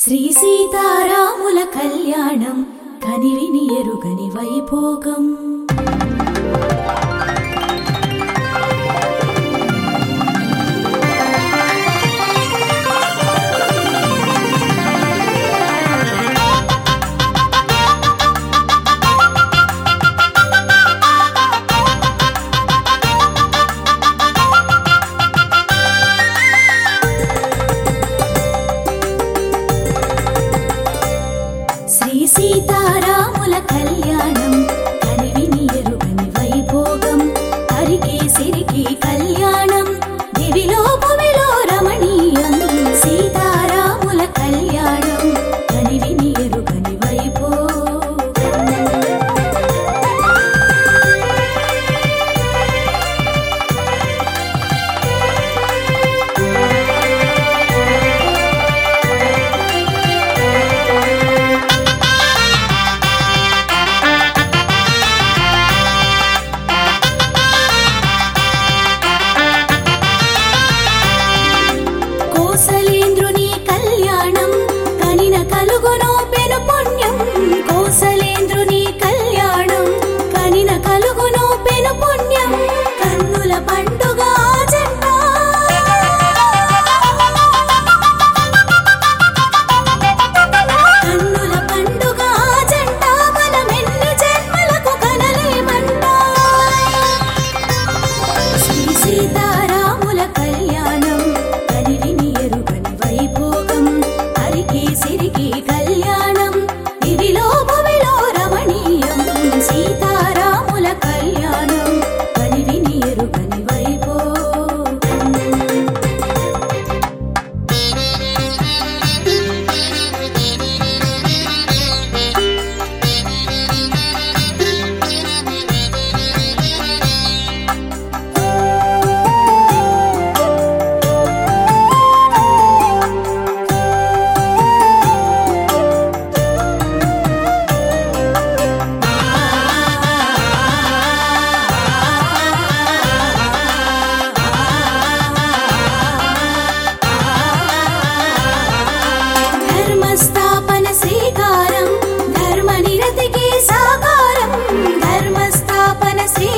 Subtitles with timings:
[0.00, 2.58] శ్రీ సీతారాముల కళ్యాణం
[3.04, 5.24] కనివిని ఎరుగని వైభోగం.
[32.70, 34.49] సీతారాముల కళ్యాణం.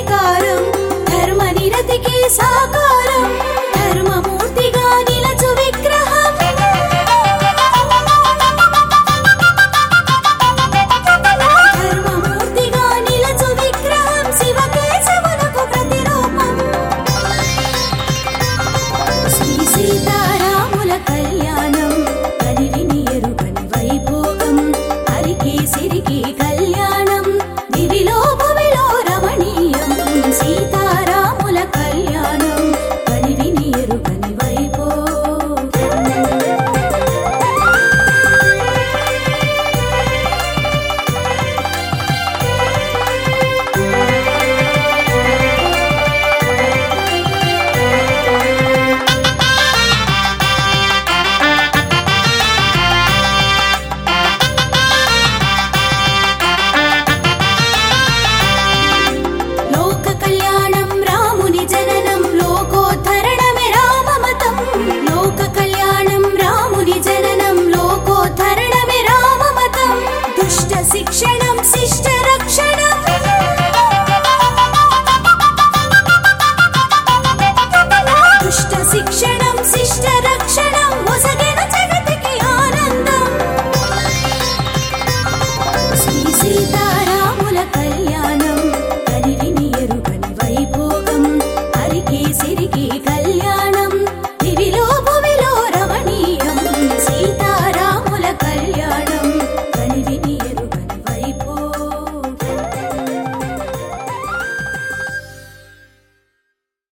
[0.00, 0.60] సాకారం
[1.06, 3.24] ధర్మ నిరతికి సాకారం